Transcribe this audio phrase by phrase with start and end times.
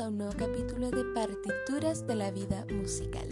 [0.00, 3.26] a un nuevo capítulo de Partituras de la Vida Musical.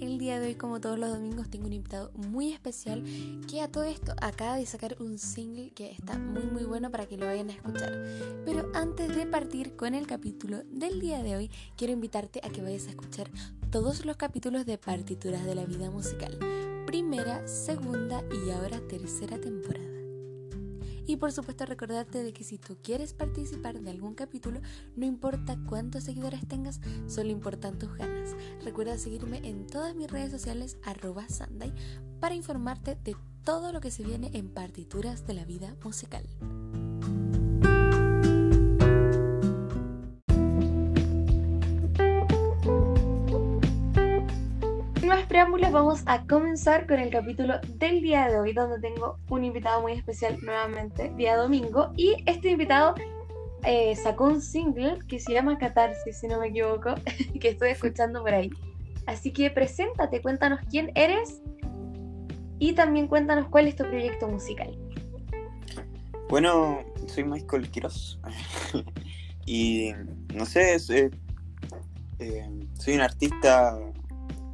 [0.00, 3.04] El día de hoy, como todos los domingos, tengo un invitado muy especial
[3.48, 7.06] que a todo esto acaba de sacar un single que está muy muy bueno para
[7.06, 7.92] que lo vayan a escuchar.
[8.44, 12.62] Pero antes de partir con el capítulo del día de hoy, quiero invitarte a que
[12.62, 13.30] vayas a escuchar
[13.70, 16.36] todos los capítulos de Partituras de la Vida Musical.
[16.86, 19.87] Primera, segunda y ahora tercera temporada.
[21.08, 24.60] Y por supuesto recordarte de que si tú quieres participar de algún capítulo,
[24.94, 28.36] no importa cuántos seguidores tengas, solo importan tus ganas.
[28.62, 31.72] Recuerda seguirme en todas mis redes sociales arroba Sunday
[32.20, 36.28] para informarte de todo lo que se viene en partituras de la vida musical.
[45.28, 49.82] Preámbulos, vamos a comenzar con el capítulo del día de hoy, donde tengo un invitado
[49.82, 52.94] muy especial nuevamente, día domingo, y este invitado
[53.64, 56.94] eh, sacó un single que se llama Catarsis, si no me equivoco,
[57.40, 58.50] que estoy escuchando por ahí.
[59.06, 61.42] Así que preséntate, cuéntanos quién eres
[62.58, 64.76] y también cuéntanos cuál es tu proyecto musical.
[66.30, 68.18] Bueno, soy Michael Quiroz
[69.46, 69.92] y
[70.34, 71.10] no sé, soy,
[72.18, 73.78] eh, soy un artista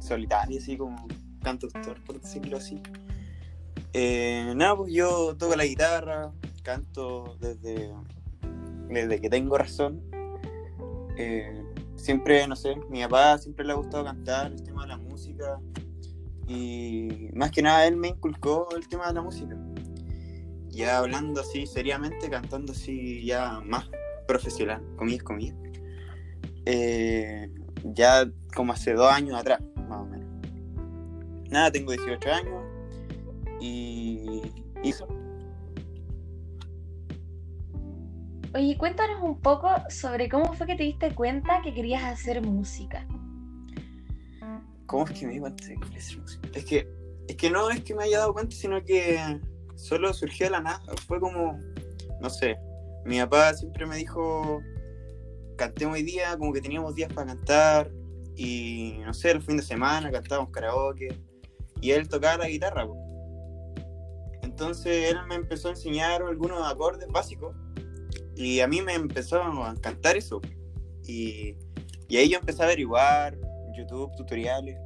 [0.05, 1.07] solitario, así como
[1.41, 2.81] cantautor, por decirlo así.
[3.93, 6.31] Eh, nada, pues yo toco la guitarra,
[6.63, 7.93] canto desde,
[8.89, 10.01] desde que tengo razón.
[11.17, 11.63] Eh,
[11.95, 15.59] siempre, no sé, mi papá siempre le ha gustado cantar, el tema de la música.
[16.47, 19.55] Y más que nada él me inculcó el tema de la música.
[20.69, 23.89] Ya hablando así seriamente, cantando así ya más
[24.27, 25.55] profesional, comillas, comillas.
[26.65, 27.49] Eh,
[27.93, 29.61] ya como hace dos años atrás.
[31.49, 32.63] Nada, tengo 18 años
[33.59, 34.41] y
[34.83, 35.07] hizo.
[38.53, 43.05] Oye, cuéntanos un poco sobre cómo fue que te diste cuenta que querías hacer música.
[44.85, 46.49] ¿Cómo es que me di cuenta que quería hacer música?
[46.53, 46.87] Es que,
[47.27, 49.19] es que no es que me haya dado cuenta, sino que
[49.75, 50.81] solo surgió de la nada.
[51.05, 51.59] Fue como,
[52.21, 52.57] no sé,
[53.03, 54.61] mi papá siempre me dijo,
[55.57, 57.91] cantemos hoy día, como que teníamos días para cantar,
[58.37, 61.09] y no sé, el fin de semana cantábamos karaoke
[61.81, 62.87] y él tocaba la guitarra.
[64.41, 67.55] Entonces él me empezó a enseñar algunos acordes básicos
[68.35, 70.41] y a mí me empezó a encantar eso.
[71.05, 71.55] Y,
[72.07, 73.37] y ahí yo empecé a averiguar,
[73.75, 74.77] YouTube, tutoriales.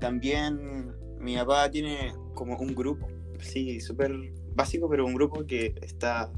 [0.00, 3.06] También mi papá tiene como un grupo,
[3.40, 4.12] sí, súper
[4.54, 6.30] básico, pero un grupo que está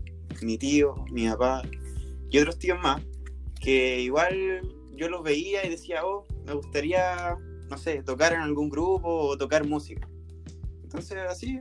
[0.43, 1.62] mi tío, mi papá
[2.31, 3.03] y otros tíos más,
[3.61, 4.62] que igual
[4.97, 7.37] yo los veía y decía, oh, me gustaría,
[7.72, 10.06] no sé, tocar en algún grupo o tocar música.
[10.83, 11.59] Entonces, así,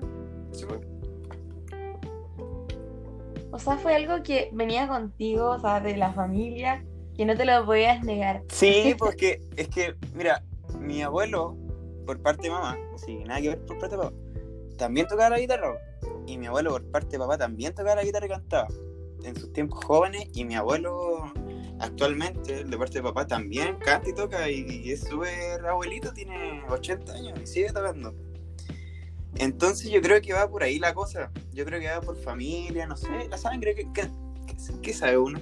[0.51, 0.81] así fue.
[3.49, 6.83] O sea, fue algo que venía contigo, o sea, de la familia,
[7.15, 8.43] que no te lo podías negar.
[8.49, 10.43] Sí, porque es que, mira,
[10.77, 11.55] mi abuelo,
[12.05, 14.15] por parte de mamá, sí, nada que ver por parte de papá,
[14.77, 15.77] también tocaba la guitarra.
[16.27, 18.67] Y mi abuelo, por parte de papá, también tocaba la guitarra y cantaba.
[19.23, 21.31] En sus tiempos jóvenes, y mi abuelo
[21.81, 27.13] actualmente, de parte de papá, también canta y toca y, es súper abuelito, tiene 80
[27.13, 28.13] años y sigue tocando.
[29.35, 31.31] Entonces yo creo que va por ahí la cosa.
[31.53, 33.75] Yo creo que va por familia, no sé, la sangre,
[34.81, 35.39] ¿qué, sabe uno?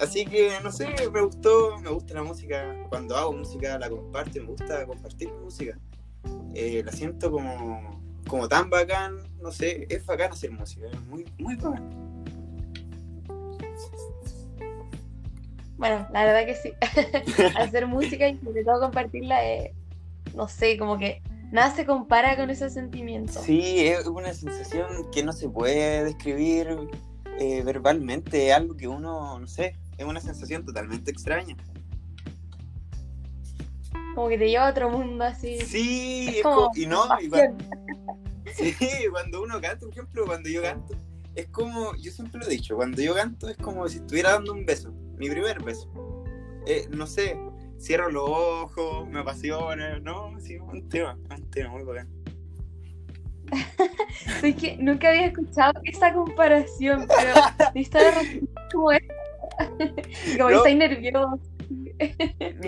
[0.00, 2.74] Así que, no sé, me gustó, me gusta la música.
[2.88, 5.78] Cuando hago música la comparto, me gusta compartir música.
[6.54, 11.24] Eh, la siento como, como tan bacán, no sé, es bacán hacer música, es muy,
[11.38, 12.07] muy bacán.
[15.78, 16.72] Bueno, la verdad que sí.
[17.56, 19.70] Hacer música y sobre todo compartirla, es,
[20.34, 21.22] no sé, como que
[21.52, 23.40] nada se compara con ese sentimiento.
[23.40, 26.76] Sí, es una sensación que no se puede describir
[27.38, 31.56] eh, verbalmente, es algo que uno, no sé, es una sensación totalmente extraña.
[34.16, 35.60] Como que te lleva a otro mundo así.
[35.60, 37.64] Sí, como, y no, cuando,
[38.52, 38.74] sí,
[39.12, 40.96] cuando uno canta, por ejemplo, cuando yo canto,
[41.36, 44.52] es como, yo siempre lo he dicho, cuando yo canto es como si estuviera dando
[44.52, 45.88] un beso mi primer beso.
[46.66, 47.38] Eh, no sé,
[47.78, 50.38] cierro los ojos, me apasiona, ¿no?
[50.40, 52.08] Sí, un tema, un tema muy bacán.
[54.42, 57.32] es que nunca había escuchado esa comparación, pero
[57.74, 58.00] está
[58.72, 59.00] como es.
[60.36, 61.40] como no, nervioso.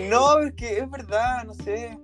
[0.09, 1.97] no, es que es verdad, no sé.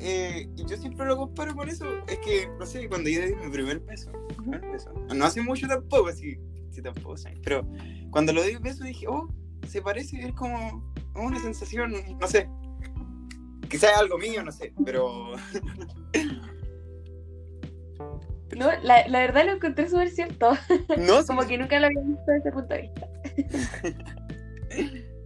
[0.00, 1.86] Eh, yo siempre lo comparo con eso.
[2.06, 5.66] Es que, no sé, cuando yo di mi primer beso, primer beso no hace mucho
[5.66, 6.38] tampoco, así,
[6.70, 7.66] sí, tampoco, pero
[8.10, 9.28] cuando lo di beso dije, oh,
[9.66, 12.48] se parece, es como una sensación, no sé.
[13.68, 15.32] Quizás algo mío, no sé, pero.
[18.56, 20.52] No, la, la verdad lo encontré súper cierto.
[20.98, 23.08] No, como que nunca lo había visto desde ese punto de vista.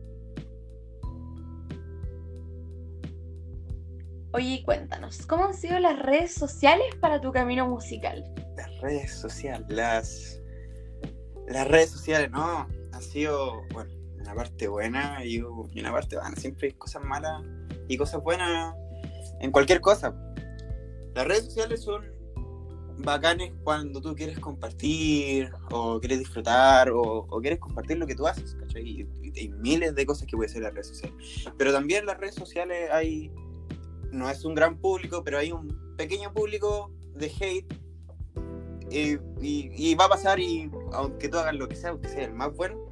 [4.35, 8.25] Oye, cuéntanos, ¿cómo han sido las redes sociales para tu camino musical?
[8.57, 10.41] Las redes sociales, las,
[11.49, 13.93] las redes sociales, no, han sido, bueno,
[14.33, 16.35] una parte buena y una parte buena.
[16.37, 17.43] Siempre hay cosas malas
[17.89, 18.75] y cosas buenas
[19.41, 20.15] en cualquier cosa.
[21.15, 22.05] Las redes sociales son
[22.99, 28.55] bacanes cuando tú quieres compartir o quieres disfrutar o, quieres compartir lo que tú haces,
[28.55, 28.83] ¿cachai?
[28.83, 31.17] Y, hay miles de cosas que puede ser las redes sociales.
[31.57, 33.31] Pero también las redes sociales hay,
[34.11, 37.75] no es un gran público, pero hay un pequeño público de hate
[38.91, 42.55] y, va a pasar y aunque tú hagas lo que sea, aunque sea el más
[42.55, 42.92] bueno,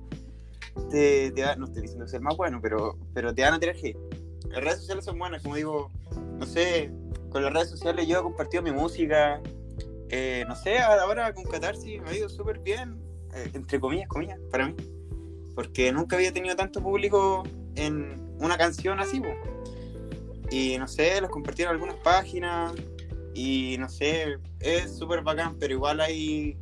[0.91, 3.77] te, no estoy diciendo que sea el más bueno, pero, pero te van a tener
[3.77, 3.97] hate.
[4.49, 5.91] Las redes sociales son buenas, como digo,
[6.39, 6.91] no sé,
[7.31, 9.41] con las redes sociales yo he compartido mi música,
[10.09, 13.01] eh, no sé, ahora con Catarsis me ha ido súper bien,
[13.35, 14.75] eh, entre comillas, comillas, para mí.
[15.55, 17.45] Porque nunca había tenido tanto público
[17.77, 19.23] en una canción así,
[20.51, 22.73] Y no sé, los compartieron algunas páginas.
[23.35, 26.57] Y no sé, es súper bacán, pero igual hay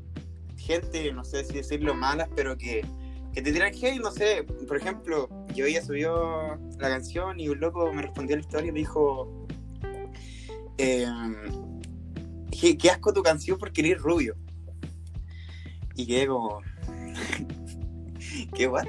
[0.56, 2.84] gente, no sé si decirlo malas, pero que,
[3.32, 4.44] que te tiran hate, no sé.
[4.66, 8.68] Por ejemplo, yo ella subió la canción y un loco me respondió a la historia
[8.68, 9.46] y me dijo.
[10.78, 11.06] Eh,
[12.78, 14.36] qué, asco tu canción porque eres rubio.
[15.94, 16.60] Y quedé como.
[18.54, 18.88] ¿Qué guay?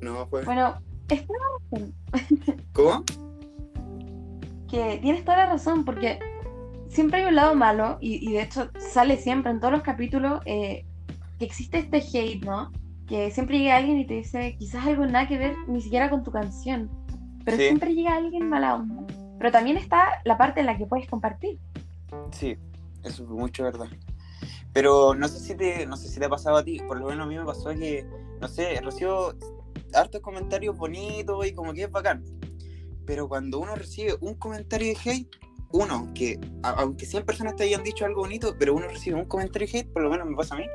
[0.00, 0.44] No, pues.
[0.44, 0.78] Bueno,
[1.08, 1.94] es toda la razón.
[2.72, 3.04] ¿Cómo?
[4.74, 6.18] que tienes toda la razón, porque
[6.94, 10.86] siempre hay un lado malo, y, de hecho sale siempre en todos los capítulos eh,
[11.38, 12.72] que existe este hate, ¿no?
[13.06, 16.22] Que siempre llega alguien y te dice, quizás algo nada que ver ni siquiera con
[16.24, 16.88] tu canción
[17.44, 19.04] pero siempre llega alguien mala onda.
[19.38, 21.58] Pero también está la parte en la que puedes compartir.
[22.32, 22.56] Sí,
[23.02, 23.88] eso es mucho verdad.
[24.72, 27.06] Pero no sé si te, no sé si te ha pasado a ti, por lo
[27.06, 28.06] menos a mí me pasó que,
[28.40, 29.34] no sé, recibo
[29.92, 32.24] hartos comentarios bonitos y como que es bacán.
[33.06, 35.28] Pero cuando uno recibe un comentario de hate,
[35.74, 39.66] uno, que aunque 100 personas te hayan dicho algo bonito, pero uno recibe un comentario
[39.72, 40.66] hate, por lo menos me pasa a mí,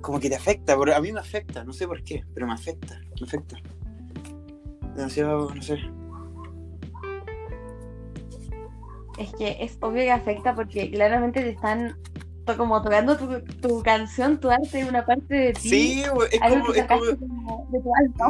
[0.00, 3.00] como que te afecta, a mí me afecta, no sé por qué, pero me afecta,
[3.20, 3.56] me afecta
[4.94, 5.78] demasiado, no sé.
[9.18, 11.96] Es que es obvio que afecta porque claramente te están
[12.56, 15.68] como tocando tu, canción, tu arte, una parte de ti.
[15.68, 17.68] Sí, es como, es como,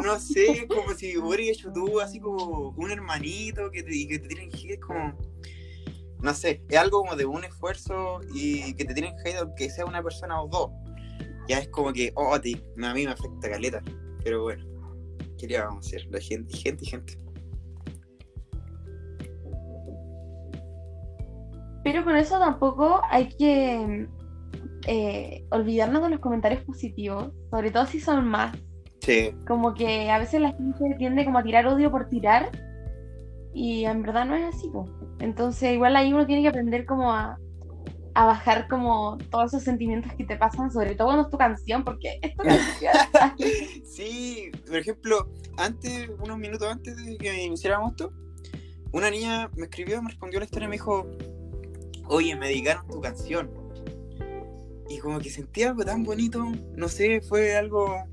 [0.03, 4.27] no sé, como si hubiera hecho tú así como un hermanito que te, que te
[4.27, 4.49] tienen
[4.79, 5.13] como,
[6.21, 9.85] no sé, es algo como de un esfuerzo y que te tienen hate aunque sea
[9.85, 10.71] una persona o dos.
[11.47, 13.81] Ya es como que, oh, a, ti, a mí me afecta caleta,
[14.23, 14.75] pero bueno
[15.37, 16.07] quería vamos a hacer?
[16.11, 17.17] La gente, gente gente.
[21.83, 24.07] Pero con eso tampoco hay que
[24.87, 28.57] eh, olvidarnos de los comentarios positivos, sobre todo si son más.
[29.01, 29.35] Sí.
[29.47, 32.49] Como que a veces la gente tiende como a tirar odio por tirar
[33.55, 34.69] y en verdad no es así.
[35.19, 37.39] Entonces igual ahí uno tiene que aprender como a,
[38.13, 41.85] a bajar como todos esos sentimientos que te pasan, sobre todo cuando es tu canción,
[41.85, 42.93] porque es tu canción.
[43.85, 48.11] sí, por ejemplo, antes, unos minutos antes de que iniciáramos esto,
[48.91, 51.07] una niña me escribió, me respondió la historia y me dijo,
[52.07, 53.49] oye, me dedicaron tu canción.
[54.89, 56.45] Y como que sentía algo tan bonito,
[56.75, 58.03] no sé, fue algo,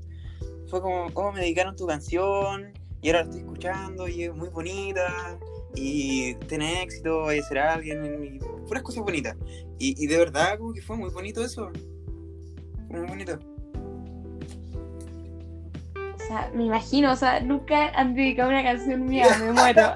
[0.69, 2.71] fue como, oh, me dedicaron tu canción
[3.03, 5.37] y ahora la estoy escuchando y es muy bonita
[5.75, 9.35] y tiene éxito, vaya a ser alguien, y puras cosas bonitas.
[9.77, 11.69] Y, de verdad, como que fue muy bonito eso.
[12.89, 13.37] Fue muy bonito.
[15.95, 19.93] O sea, me imagino, o sea, nunca han dedicado una canción mía, me muero.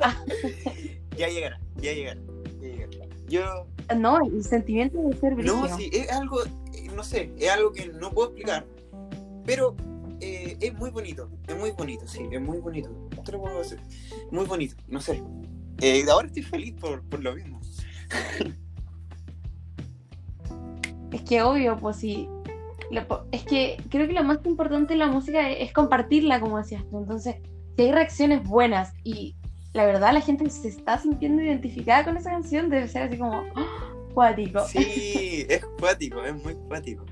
[1.16, 2.20] ya llegará, ya llegará,
[2.60, 3.06] ya llegará.
[3.30, 3.68] Yo.
[3.96, 5.56] No, el sentimiento de ser brillo.
[5.56, 6.40] No, sí, es algo,
[6.94, 8.66] no sé, es algo que no puedo explicar,
[9.46, 9.78] pero
[10.20, 12.90] eh, es muy bonito, es muy bonito, sí, es muy bonito.
[13.24, 13.80] Te lo puedo decir.
[14.32, 15.22] Muy bonito, no sé.
[15.82, 17.62] Eh, ahora estoy feliz por, por lo mismo.
[21.12, 22.28] es que obvio, pues sí.
[23.32, 27.00] es que creo que lo más importante en la música es, compartirla, como decías tú.
[27.00, 27.36] Entonces,
[27.76, 29.36] si hay reacciones buenas y
[29.74, 33.44] la verdad la gente se está sintiendo identificada con esa canción, debe ser así como
[33.56, 33.94] ¡ah!
[34.14, 34.66] cuático.
[34.68, 37.06] Sí, es cuático, es muy cuático.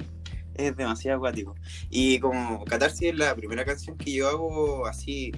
[0.55, 1.55] Es demasiado cuático.
[1.89, 5.31] Y como Catarsis es la primera canción que yo hago así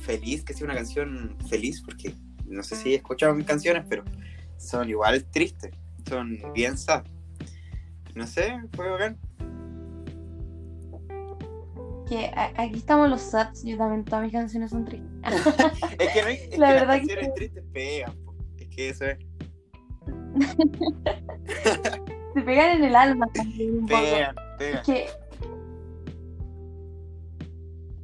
[0.00, 2.14] feliz, que sea una canción feliz, porque
[2.46, 4.04] no sé si he escuchado mis canciones, pero
[4.58, 5.72] son igual tristes,
[6.08, 7.04] son bien sad.
[8.14, 9.18] No sé, fue bacán.
[12.08, 15.10] Que aquí estamos los sads, yo también todas mis canciones son tristes.
[15.98, 18.12] es que no hay, es La que verdad las canciones tristes pegan,
[18.58, 19.18] es que eso es.
[22.34, 24.82] Se pegan en el alma también pegan, Pegan.
[24.84, 25.06] que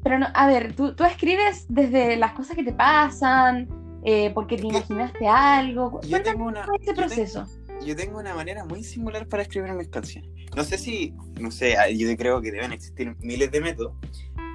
[0.03, 3.69] Pero no, a ver, tú, tú escribes desde las cosas que te pasan,
[4.05, 6.01] eh, porque te imaginaste algo.
[6.03, 7.47] Yo tengo una, ¿Cómo es ese yo tengo- proceso?
[7.85, 10.31] yo tengo una manera muy singular para escribir mis canciones.
[10.57, 13.93] No sé si, no sé, yo creo que deben existir miles de métodos,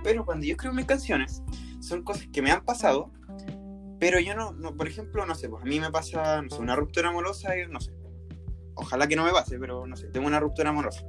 [0.03, 1.43] pero cuando yo escribo mis canciones,
[1.79, 3.11] son cosas que me han pasado,
[3.99, 6.59] pero yo no, no por ejemplo, no sé, pues a mí me pasa, no sé,
[6.61, 7.93] una ruptura amorosa, y no sé,
[8.75, 11.05] ojalá que no me pase, pero no sé, tengo una ruptura amorosa.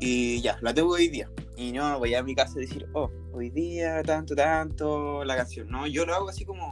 [0.00, 1.30] Y ya, la tengo hoy día.
[1.56, 5.68] Y no voy a mi casa a decir, oh, hoy día, tanto, tanto, la canción.
[5.68, 6.68] No, yo lo hago así como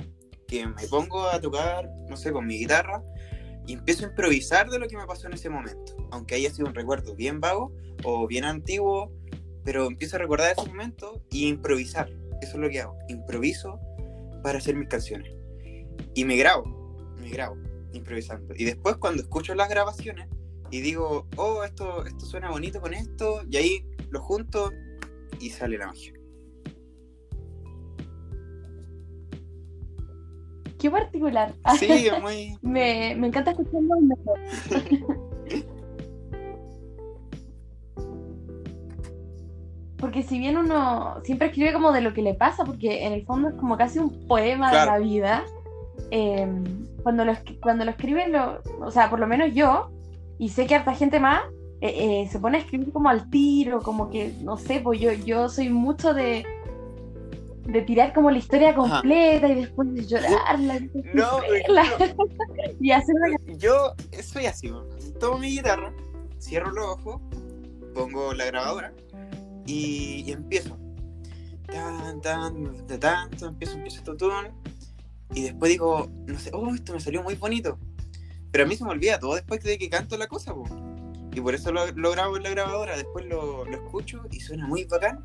[0.47, 3.03] que me pongo a tocar, no sé, con mi guitarra
[3.67, 5.97] y empiezo a improvisar de lo que me pasó en ese momento.
[6.11, 7.73] Aunque haya sido un recuerdo bien vago
[8.05, 9.13] o bien antiguo,
[9.65, 12.11] pero empiezo a recordar ese momento y improvisar.
[12.43, 12.99] Eso es lo que hago.
[13.09, 13.81] Improviso
[14.43, 15.33] para hacer mis canciones.
[16.15, 16.65] Y me grabo,
[17.19, 17.57] me grabo,
[17.93, 18.55] improvisando.
[18.57, 20.29] Y después cuando escucho las grabaciones
[20.75, 24.73] y digo, oh, esto, esto suena bonito con esto, y ahí lo junto
[25.39, 26.13] y sale la magia.
[30.81, 31.55] Qué particular.
[31.79, 32.59] Sí, es muy...
[32.63, 34.41] me, me encanta escucharlo mejor.
[39.99, 43.25] Porque si bien uno siempre escribe como de lo que le pasa, porque en el
[43.25, 44.93] fondo es como casi un poema Claro.
[44.93, 45.45] de la vida,
[46.11, 46.47] eh,
[47.05, 49.94] cuando, lo, cuando lo escriben, lo, o sea, por lo menos yo,
[50.39, 51.43] y sé que harta gente más,
[51.81, 55.13] eh, eh, se pone a escribir como al tiro, como que, no sé, pues yo,
[55.13, 56.45] yo soy mucho de,
[57.67, 59.01] de tirar como la historia Ajá.
[59.01, 61.83] completa y después de llorarla, y No, ejemplo,
[62.81, 64.85] y hacer una yo soy así, ¿no?
[65.21, 65.93] tomo mi guitarra,
[66.41, 67.21] cierro los ojos,
[67.95, 68.93] pongo la grabadora
[69.67, 70.77] y, y empiezo.
[71.67, 74.53] Tan, tan, tan, tan, empiezo, empiezo este tune
[75.35, 77.79] y después digo, no sé, oh, esto me salió muy bonito.
[78.55, 80.65] Pero a mí se me olvida todo después de que canto la cosa, po.
[81.33, 84.65] Y por eso lo, lo grabo en la grabadora, después lo, lo escucho y suena
[84.69, 85.25] muy bacán.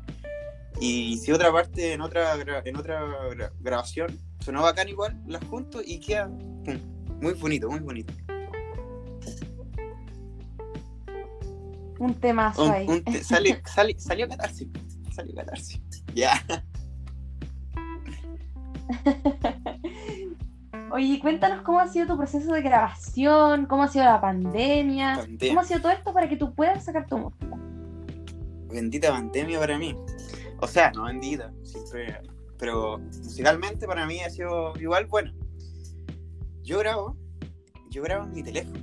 [0.80, 2.34] Y si otra parte en otra,
[2.64, 8.12] en otra gra- grabación sonó bacán igual, la junto y queda muy bonito, muy bonito.
[12.00, 12.86] un temazo Un- ahí.
[12.88, 14.66] un te- sale- sale- salió catarsis.
[15.14, 15.80] Salió catarsis.
[16.16, 16.32] Ya.
[20.92, 25.48] Oye, cuéntanos cómo ha sido tu proceso de grabación, cómo ha sido la pandemia, Pandemia.
[25.48, 27.46] cómo ha sido todo esto para que tú puedas sacar tu música.
[28.68, 29.96] Bendita pandemia para mí.
[30.58, 32.20] O sea, no bendita, siempre.
[32.58, 35.32] Pero musicalmente para mí ha sido igual bueno.
[36.64, 37.16] Yo grabo,
[37.90, 38.80] yo grabo en mi teléfono.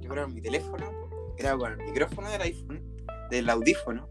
[0.00, 0.90] Yo grabo en mi teléfono,
[1.36, 2.82] grabo con el micrófono del iPhone,
[3.30, 4.08] del audífono.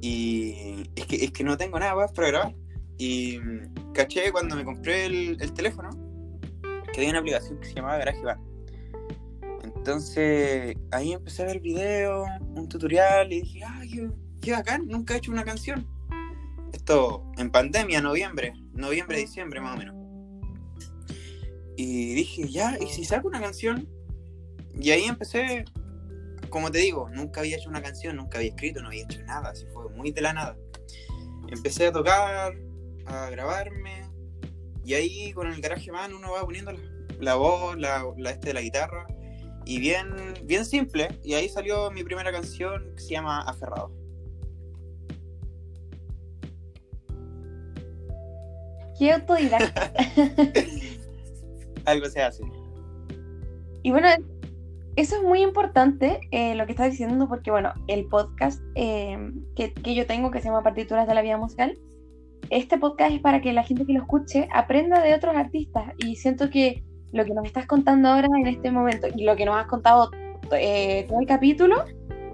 [0.00, 2.54] Y es que, es que no tengo nada más para grabar.
[2.98, 6.07] Y mm, caché cuando me compré el, el teléfono
[6.98, 8.40] que había una aplicación que se llamaba GarageBand.
[9.62, 15.14] Entonces ahí empecé a ver videos, un tutorial y dije, ah, qué, qué bacán, nunca
[15.14, 15.86] he hecho una canción.
[16.72, 19.94] Esto en pandemia, noviembre, noviembre, diciembre más o menos.
[21.76, 23.88] Y dije, ya, ¿y si saco una canción?
[24.74, 25.64] Y ahí empecé,
[26.50, 29.50] como te digo, nunca había hecho una canción, nunca había escrito, no había hecho nada,
[29.50, 30.56] así fue muy de la nada.
[31.46, 32.54] Empecé a tocar,
[33.06, 34.07] a grabarme,
[34.88, 36.78] y ahí con el garaje man uno va poniendo la,
[37.20, 39.06] la voz, la, la este de la guitarra,
[39.66, 40.08] y bien,
[40.44, 43.92] bien simple, y ahí salió mi primera canción que se llama Aferrado.
[48.98, 49.92] Qué autodidacta.
[51.84, 52.42] Algo se hace.
[53.82, 54.08] Y bueno,
[54.96, 59.18] eso es muy importante eh, lo que estás diciendo, porque bueno, el podcast eh,
[59.54, 61.78] que, que yo tengo, que se llama Partituras de la Vida Musical,
[62.50, 65.84] este podcast es para que la gente que lo escuche aprenda de otros artistas.
[65.98, 69.44] Y siento que lo que nos estás contando ahora en este momento, y lo que
[69.44, 70.10] nos has contado
[70.52, 71.84] eh, todo el capítulo,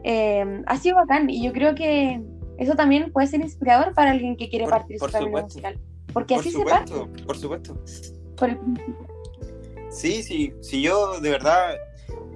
[0.03, 1.31] eh, ha sido bacán.
[1.31, 2.21] Y yo creo que
[2.59, 5.79] eso también puede ser inspirador para alguien que quiere Por- partir por su camino musical.
[6.13, 6.93] Porque Por así se parte.
[7.27, 7.77] por supuesto.
[8.37, 8.59] Por el-
[9.91, 11.77] Sí, sí, si yo de verdad,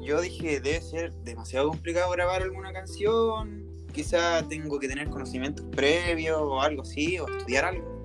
[0.00, 6.38] yo dije, debe ser demasiado complicado grabar alguna canción, quizá tengo que tener conocimientos previos
[6.40, 7.98] o algo así, o estudiar algo.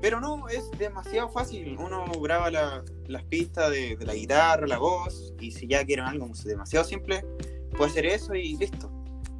[0.00, 5.34] Pero no, es demasiado fácil, uno graba la- las pistas de, la guitarra, la voz,
[5.40, 7.24] y si ya quieren algo demasiado simple,
[7.76, 8.90] puede hacer eso y listo.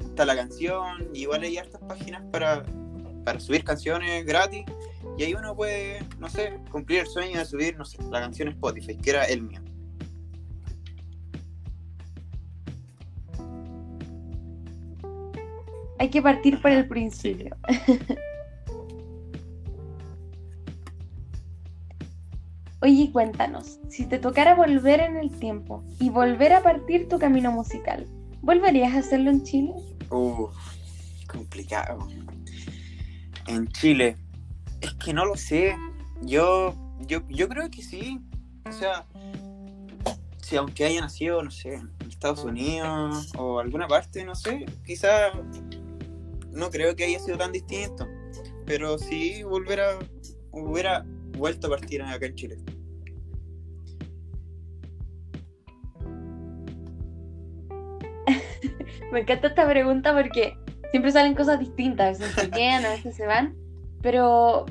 [0.05, 2.65] Está la canción, igual hay hartas páginas para,
[3.23, 4.65] para subir canciones gratis.
[5.17, 8.49] Y ahí uno puede, no sé, cumplir el sueño de subir, no sé, la canción
[8.49, 9.61] Spotify, que era el mío.
[16.09, 17.55] Hay que partir por el principio.
[22.81, 27.51] Oye, cuéntanos, si te tocara volver en el tiempo y volver a partir tu camino
[27.51, 28.07] musical,
[28.41, 29.71] ¿volverías a hacerlo en Chile?
[30.09, 30.51] Uf,
[31.31, 32.07] complicado.
[33.45, 34.17] En Chile.
[34.81, 35.75] Es que no lo sé.
[36.23, 38.19] Yo, yo, yo creo que sí.
[38.67, 39.05] O sea,
[40.41, 45.33] si aunque haya nacido, no sé, en Estados Unidos o alguna parte, no sé, quizá
[46.51, 48.07] no creo que haya sido tan distinto.
[48.65, 49.79] Pero sí volver
[50.51, 51.05] hubiera
[51.37, 52.57] vuelto a partir acá en Chile.
[59.11, 60.55] Me encanta esta pregunta porque
[60.91, 63.55] siempre salen cosas distintas, a veces se quedan, a veces se van,
[64.01, 64.65] pero,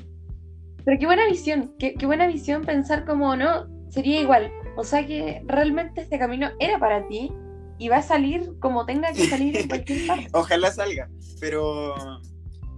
[0.85, 5.07] pero qué buena visión, qué, qué buena visión pensar como, no, sería igual, o sea
[5.07, 7.33] que realmente este camino era para ti
[7.79, 10.29] y va a salir como tenga que salir en cualquier parte.
[10.33, 11.09] Ojalá salga,
[11.41, 11.95] pero,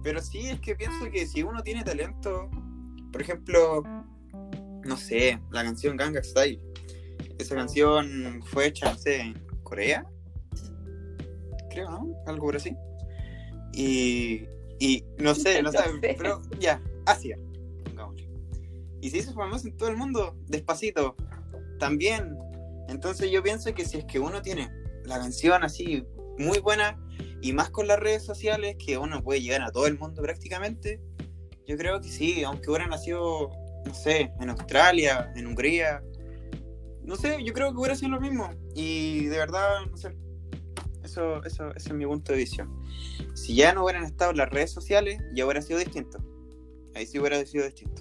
[0.03, 2.49] pero sí es que pienso que si uno tiene talento,
[3.11, 3.83] por ejemplo,
[4.83, 6.61] no sé, la canción Ganga Style,
[7.39, 10.05] esa canción fue hecha, no sé, en Corea,
[11.69, 12.15] creo, ¿no?
[12.27, 12.75] Algo por así.
[13.73, 14.45] Y,
[14.79, 17.37] y no sé, no, sabes, pero ya, Asia,
[17.85, 18.29] pongámosle.
[19.01, 21.15] Y se hizo famoso en todo el mundo, despacito,
[21.79, 22.37] también.
[22.87, 24.69] Entonces yo pienso que si es que uno tiene
[25.05, 26.05] la canción así
[26.37, 26.97] muy buena
[27.41, 31.01] y más con las redes sociales, que uno puede llegar a todo el mundo prácticamente,
[31.67, 33.49] yo creo que sí, aunque hubiera nacido,
[33.85, 36.03] no sé, en Australia, en Hungría,
[37.03, 38.49] no sé, yo creo que hubiera sido lo mismo.
[38.75, 40.15] Y de verdad, no sé,
[41.03, 42.69] eso, eso, ese es mi punto de visión.
[43.33, 46.19] Si ya no hubieran estado las redes sociales, ya hubiera sido distinto.
[46.95, 48.00] Ahí sí hubiera sido distinto.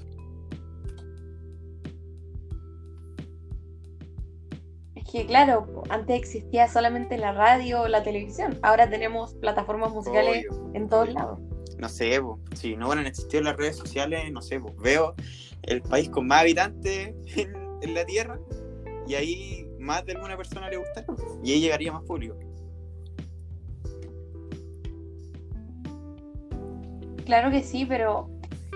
[5.10, 8.58] Que claro, antes existía solamente la radio o la televisión.
[8.62, 11.40] Ahora tenemos plataformas musicales en todos lados.
[11.78, 12.20] No sé,
[12.54, 15.14] si no hubieran existido las redes sociales, no sé, veo
[15.62, 18.38] el país con más habitantes en, la Tierra
[19.06, 22.36] y ahí más de alguna persona le gustaría y ahí llegaría más público.
[27.24, 28.28] Claro que sí, pero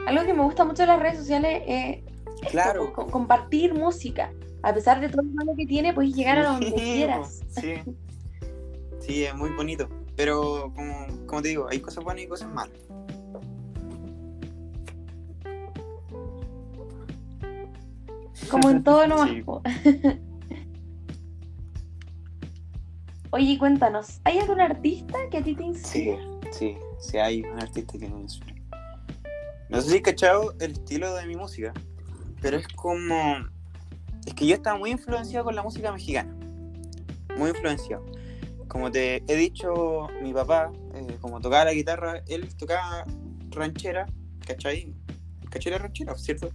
[0.06, 2.92] algo que me gusta mucho de las redes sociales es claro.
[2.92, 4.32] compartir música.
[4.64, 7.42] A pesar de todo lo malo que tiene, puedes llegar a donde quieras.
[7.50, 7.74] Sí.
[8.98, 9.88] sí, es muy bonito.
[10.16, 10.72] Pero,
[11.26, 12.78] como, te digo, hay cosas buenas y cosas malas.
[18.50, 19.30] Como en todo nomás.
[23.30, 26.18] Oye, cuéntanos, ¿hay algún artista que a ti te inspire?
[26.50, 28.54] Sí, sí si hay un artista que me inspira.
[29.68, 31.74] No sé si he cachado el estilo de mi música,
[32.40, 33.14] pero es como.
[34.26, 36.34] Es que yo estaba muy influenciado con la música mexicana.
[37.36, 38.04] Muy influenciado.
[38.68, 43.04] Como te he dicho, mi papá, eh, como tocaba la guitarra, él tocaba
[43.50, 44.06] ranchera,
[44.46, 44.94] ¿cachai?
[45.50, 46.50] ¿Cachai ranchera, cierto?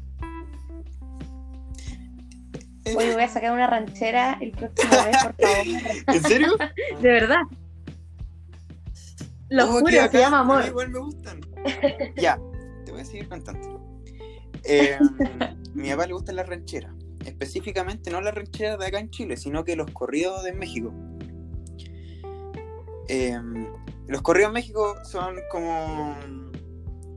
[2.96, 5.66] Oye, voy a sacar una ranchera el próximo mes, por favor.
[6.16, 6.58] ¿En serio?
[7.02, 7.42] De verdad.
[9.50, 10.66] Lo juro, se llama amor.
[10.66, 11.42] Igual me gustan.
[12.16, 12.40] ya,
[12.86, 14.02] te voy a seguir cantando.
[14.64, 14.98] Eh,
[15.74, 16.94] mi papá le gusta la ranchera.
[17.30, 20.94] Específicamente no la ranchera de acá en Chile, sino que los corridos de México.
[23.08, 23.68] Em,
[24.08, 26.16] los corridos en México son como.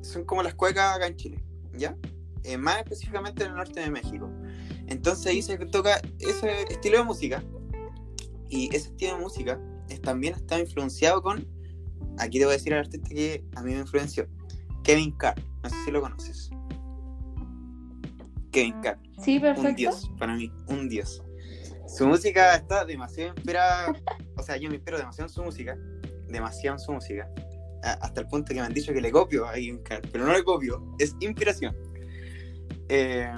[0.03, 1.45] Son como las cuecas acá en Chile,
[1.75, 1.97] ¿ya?
[2.45, 4.31] Eh, más específicamente en el norte de México.
[4.89, 7.43] Entonces ahí se toca ese estilo de música.
[8.49, 9.61] Y ese estilo de música
[10.03, 11.47] también está influenciado con
[12.19, 14.29] aquí te voy a decir al artista que a mí me influenció.
[14.83, 16.51] Kevin Carr, no sé si lo conoces.
[18.53, 18.99] Kevin Carr.
[19.25, 19.69] Sí, perfecto.
[19.71, 21.23] Un dios, para mí, un dios.
[21.89, 23.93] Su música está demasiado inspirada,
[24.37, 25.77] o sea, yo me inspiro demasiado en su música,
[26.29, 27.29] demasiado en su música,
[27.83, 30.33] hasta el punto que me han dicho que le copio a Kevin Carr, pero no
[30.33, 31.77] le copio, es inspiración.
[32.89, 33.31] Eh,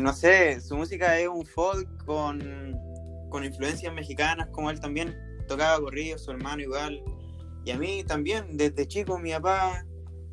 [0.00, 2.74] no sé, su música es un folk con,
[3.28, 5.14] con influencias mexicanas, como él también
[5.46, 7.02] tocaba corrido, su hermano igual,
[7.64, 9.84] y a mí también, desde chico, mi papá,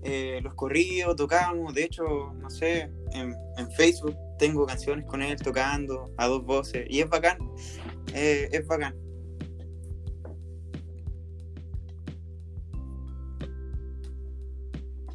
[0.04, 3.36] eh, los corridos, tocábamos, de hecho, no sé, en,
[3.76, 7.38] Facebook tengo canciones con él tocando a dos voces, y es bacán,
[8.14, 8.96] eh, es bacán.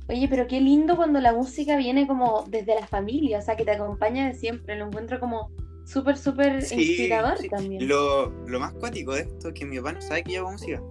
[0.06, 3.64] Oye, pero qué lindo cuando la música viene como desde la familia, o sea, que
[3.64, 5.50] te acompaña de siempre, lo encuentro como
[5.86, 7.88] súper, súper inspirador también.
[7.88, 10.52] Lo, lo más cuático de esto es que mi papá no sabe que yo hago
[10.52, 10.82] música.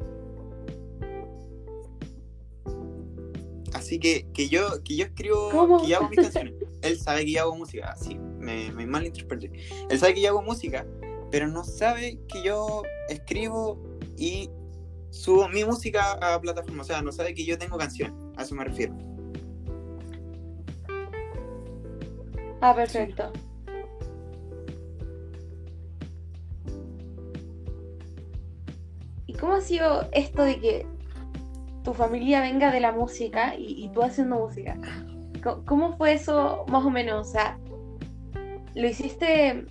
[3.93, 6.55] Así que, que yo, que yo escribo, que yo hago mis canciones.
[6.81, 9.51] Él sabe que yo hago música, así, me, me malinterpreté.
[9.87, 10.83] Él sabe que yo hago música,
[11.29, 13.79] pero no sabe que yo escribo
[14.17, 14.49] y
[15.11, 16.81] subo mi música a plataforma.
[16.81, 18.97] O sea, no sabe que yo tengo canciones, a eso me refiero.
[22.61, 23.31] Ah, perfecto.
[29.27, 30.92] ¿Y cómo ha sido esto de que
[31.83, 34.77] tu familia venga de la música y, tú haciendo música.
[35.65, 37.27] ¿Cómo, fue eso más o menos?
[37.27, 37.57] O sea,
[38.75, 39.65] ¿lo hiciste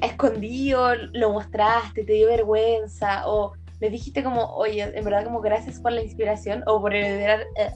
[0.00, 0.94] escondido?
[1.12, 2.04] ¿Lo mostraste?
[2.04, 3.26] ¿Te dio vergüenza?
[3.26, 7.46] ¿O le dijiste como, oye, en verdad como gracias por la inspiración o por heredar,
[7.56, 7.72] eh,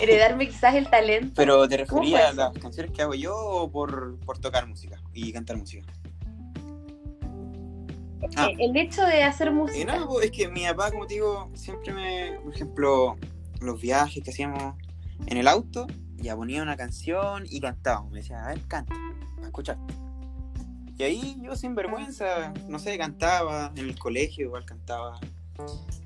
[0.00, 1.32] heredarme quizás el talento?
[1.36, 5.32] ¿Pero te referías a las canciones que hago yo o por, por tocar música y
[5.32, 5.92] cantar música?
[8.36, 8.48] Ah.
[8.50, 9.98] Eh, el hecho de hacer música.
[9.98, 13.16] No, es que mi papá, como te digo, siempre me, por ejemplo,
[13.60, 14.74] los viajes que hacíamos
[15.26, 18.12] en el auto, ya ponía una canción y cantábamos.
[18.12, 18.94] Me decía, a ver, canta,
[19.42, 19.78] a escuchar.
[20.96, 25.18] Y ahí yo sin vergüenza, no sé, cantaba en el colegio, igual cantaba.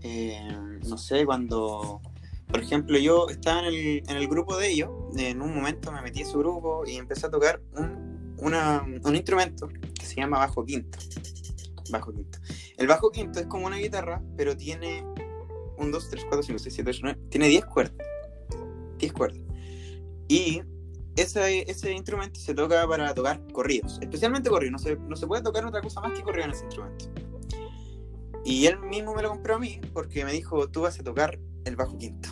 [0.03, 0.49] Eh,
[0.87, 2.01] no sé, cuando,
[2.49, 6.01] por ejemplo, yo estaba en el, en el, grupo de ellos, en un momento me
[6.01, 10.65] metí en su grupo y empecé a tocar un, un instrumento que se llama bajo
[10.65, 10.99] quinto
[11.91, 12.39] bajo quinto.
[12.77, 15.05] El bajo quinto es como una guitarra, pero tiene
[15.77, 17.21] un 2, 3, 4, 5, 6, 7, 8, 9.
[17.31, 18.07] Tiene 10 cuerdas.
[18.99, 19.41] 10 cuerdas.
[20.29, 20.63] Y
[21.17, 24.73] ese, ese instrumento se toca para tocar corridos, especialmente corridos.
[24.73, 27.07] No se, no se puede tocar otra cosa más que corrido en ese instrumento.
[28.45, 31.39] Y él mismo me lo compró a mí porque me dijo, tú vas a tocar
[31.65, 32.31] el bajo quinto.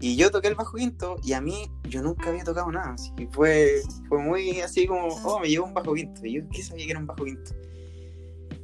[0.00, 2.92] Y yo toqué el bajo quinto y a mí yo nunca había tocado nada.
[2.92, 6.24] Así que fue, fue muy así como, oh, me llegó un bajo quinto.
[6.26, 7.52] Y yo, ¿qué sabía que era un bajo quinto?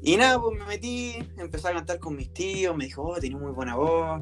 [0.05, 3.37] Y nada, pues me metí, empecé a cantar con mis tíos, me dijo, oh, tiene
[3.37, 4.21] muy buena voz.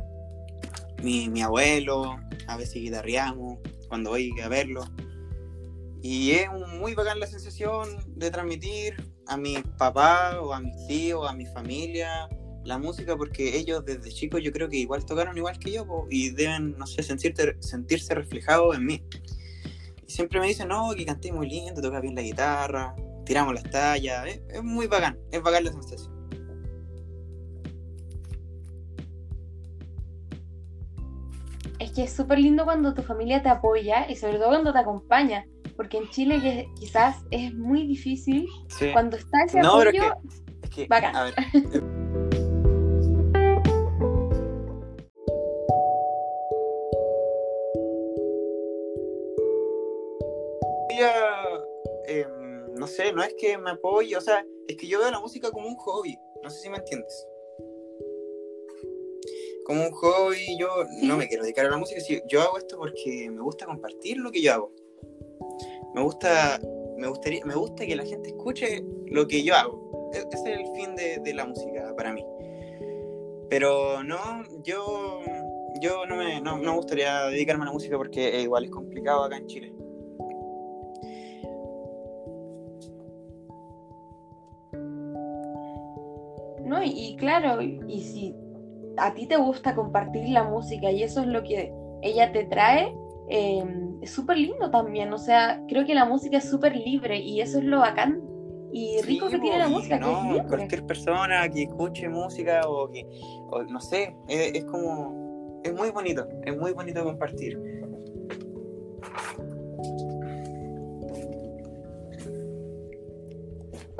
[1.02, 4.84] Mi, mi abuelo, a veces guitarreamos cuando voy a verlo.
[6.02, 8.94] Y es muy bacán la sensación de transmitir
[9.26, 12.28] a mi papá o a mis tíos, a mi familia,
[12.62, 16.28] la música, porque ellos desde chicos yo creo que igual tocaron igual que yo y
[16.30, 19.02] deben, no sé, sentirte, sentirse reflejados en mí.
[20.06, 23.64] Y siempre me dicen, no, que canté muy lindo, tocas bien la guitarra, tiramos las
[23.64, 26.20] tallas, es, muy bacán, es bacán la sensación.
[31.78, 34.78] Es que es súper lindo cuando tu familia te apoya y sobre todo cuando te
[34.78, 38.46] acompaña, porque en Chile quizás es muy difícil
[38.92, 39.90] cuando está ese no, apoyo.
[39.92, 40.16] Pero
[40.62, 41.16] es que, bacán.
[41.16, 41.34] A ver,
[52.80, 55.50] no sé, no es que me apoye, o sea, es que yo veo la música
[55.50, 57.26] como un hobby, no sé si me entiendes.
[59.66, 60.66] Como un hobby, yo
[61.02, 64.32] no me quiero dedicar a la música, yo hago esto porque me gusta compartir lo
[64.32, 64.72] que yo hago.
[65.94, 66.58] Me gusta,
[66.96, 70.10] me gustaría, me gusta que la gente escuche lo que yo hago.
[70.14, 72.24] E-, ese es el fin de, la música para mí.
[73.50, 74.18] Pero no,
[74.62, 75.20] yo,
[75.82, 79.36] yo no me, no me gustaría dedicarme a la música porque igual es complicado acá
[79.36, 79.74] en Chile.
[86.82, 88.34] Y, claro, y si
[88.96, 92.94] a ti te gusta compartir la música y eso es lo que ella te trae,
[93.28, 95.12] em, es súper lindo también.
[95.12, 98.22] O sea, creo que la música es súper libre y eso es lo bacán
[98.72, 99.98] y rico que tiene la música.
[99.98, 103.06] No, cualquier persona que escuche música o que,
[103.68, 107.58] no sé, es, es, como, es muy bonito, es muy bonito compartir.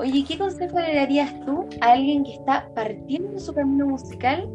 [0.01, 4.49] Oye, ¿qué consejo le darías tú a alguien que está partiendo su camino musical,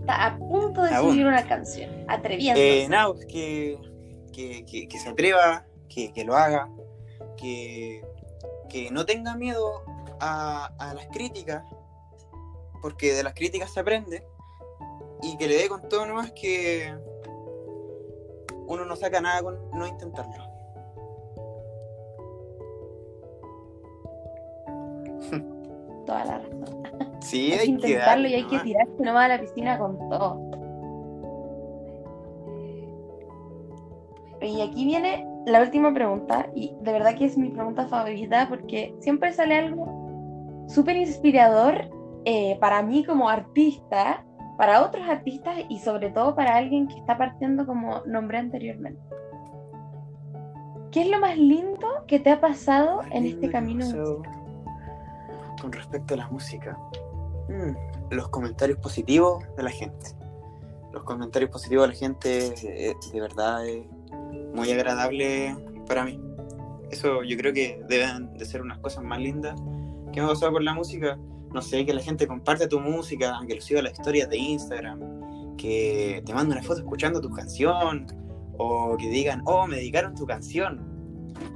[0.00, 2.82] está a punto de subir una canción, atreviéndose?
[2.82, 3.78] Eh, no, que,
[4.34, 6.68] que, que, se atreva, que, lo haga,
[7.38, 8.02] que,
[8.92, 9.82] no tenga miedo
[10.20, 11.64] a, a las críticas,
[12.82, 14.26] porque de las críticas se aprende,
[15.22, 16.94] y que le dé con todo nomás que
[18.66, 20.55] uno no saca nada con no intentarlo.
[26.06, 26.82] Toda la razón.
[27.20, 30.40] Sí, hay, que intentarlo y hay que tirarse nomás a la piscina con todo.
[34.40, 38.94] Y aquí viene la última pregunta, y de verdad que es mi pregunta favorita porque
[39.00, 41.88] siempre sale algo súper inspirador
[42.24, 44.24] eh, para mí como artista,
[44.58, 49.00] para otros artistas y sobre todo para alguien que está partiendo como nombré anteriormente.
[50.90, 53.84] ¿Qué es lo más lindo que te ha pasado en este camino?
[55.60, 56.78] Con respecto a la música?
[57.48, 60.10] Mm, los comentarios positivos de la gente.
[60.92, 63.86] Los comentarios positivos de la gente eh, de verdad es
[64.54, 66.20] muy agradable para mí.
[66.90, 69.60] Eso yo creo que deben de ser unas cosas más lindas
[70.12, 71.18] que me ha pasado con la música.
[71.52, 75.56] No sé, que la gente comparte tu música, que lo siga las historias de Instagram,
[75.56, 78.06] que te mande una foto escuchando tu canción,
[78.58, 80.80] o que digan, oh, me dedicaron tu canción.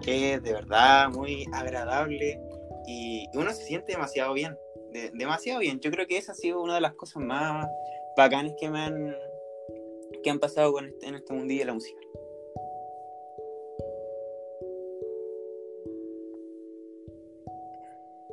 [0.07, 2.41] Es de verdad muy agradable
[2.91, 4.59] y uno se siente demasiado bien,
[5.15, 5.79] demasiado bien.
[5.81, 7.69] Yo creo que esa ha sido una de las cosas más
[8.17, 9.15] bacanas que me han,
[10.23, 12.01] que han pasado con este, en este mundillo de la música.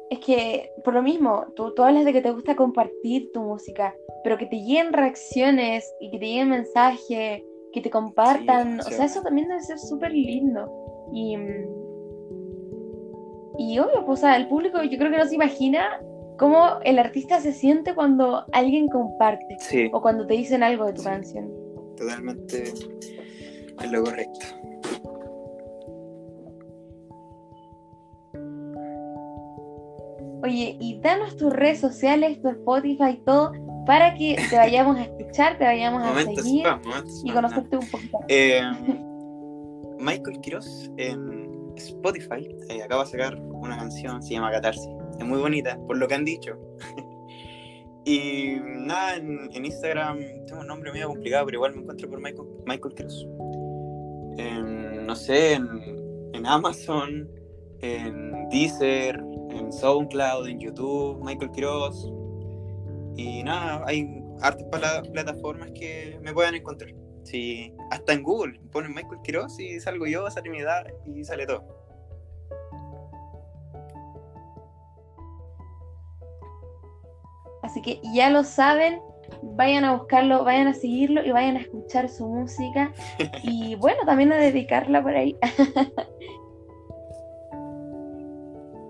[0.09, 3.93] Es que, por lo mismo, tú, tú hablas de que te gusta compartir tu música,
[4.23, 7.43] pero que te lleguen reacciones y que te lleguen mensajes,
[7.73, 10.71] que te compartan, Sí, o sea, eso también debe ser súper lindo.
[11.13, 11.76] Y, mm,
[13.57, 15.99] y obvio, pues, o sea, el público yo creo que no se imagina
[16.37, 20.93] cómo el artista se siente cuando alguien comparte Sí, o cuando te dicen algo de
[20.93, 21.07] tu Sí.
[21.07, 21.51] canción.
[21.97, 24.45] totalmente es lo correcto.
[30.43, 33.51] Oye, y danos tus redes sociales, tu Spotify y todo,
[33.85, 36.81] para que te vayamos a escuchar, te vayamos a Momentos seguir spam,
[37.23, 38.19] y conocerte un poquito.
[38.27, 38.61] Eh,
[39.99, 41.36] Michael Quiroz en
[41.77, 44.89] Spotify eh, acaba de sacar una canción, se llama Catarsis.
[45.19, 46.53] Es muy bonita, por lo que han dicho.
[48.05, 52.47] y nada, en, Instagram tengo un nombre medio complicado, pero igual me encuentro por Michael,
[52.65, 53.27] Michael Quiroz.
[54.37, 57.29] En, no sé, en, Amazon,
[57.81, 62.09] en Deezer, en SoundCloud, en YouTube, Michael Quiroz.
[63.15, 66.93] Y nada, hay hartas plataformas que me puedan encontrar.
[67.27, 71.45] Sí, hasta en Google ponen Michael Quiroz y salgo yo, sale mi edad y sale
[71.45, 71.61] todo.
[77.63, 79.01] Así que ya lo saben,
[79.43, 82.93] vayan a buscarlo, vayan a seguirlo y vayan a escuchar su música
[83.43, 85.37] y bueno, también a dedicarla por ahí.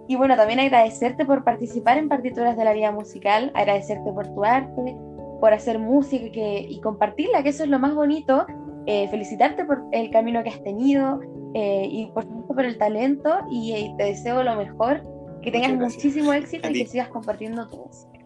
[0.10, 4.45] Y bueno, también agradecerte por participar en Partituras de la Vida Musical, agradecerte por tu
[4.45, 4.95] arte,
[5.39, 8.45] por hacer música que- y compartirla, que eso es lo más bonito.
[8.86, 11.19] Eh, felicitarte por el camino que has tenido
[11.54, 15.02] eh, y por supuesto por el talento y eh, te deseo lo mejor,
[15.41, 18.16] que tengas muchísimo éxito y que sigas compartiendo tu música.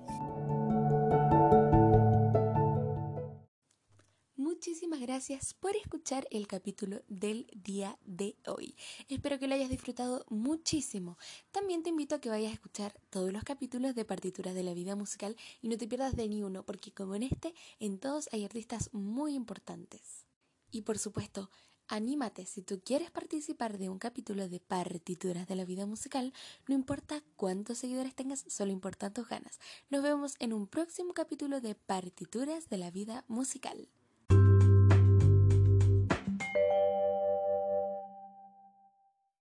[5.22, 8.76] Gracias por escuchar el capítulo del día de hoy.
[9.08, 11.16] Espero que lo hayas disfrutado muchísimo.
[11.52, 14.74] También te invito a que vayas a escuchar todos los capítulos de Partituras de la
[14.74, 18.30] Vida Musical y no te pierdas de ni uno, porque como en este, en todos
[18.32, 20.26] hay artistas muy importantes.
[20.72, 21.52] Y por supuesto,
[21.88, 26.34] anímate, si tú quieres participar de un capítulo de Partituras de la Vida Musical,
[26.68, 29.60] no importa cuántos seguidores tengas, solo importan tus ganas.
[29.92, 33.88] Nos vemos en un próximo capítulo de Partituras de la Vida Musical.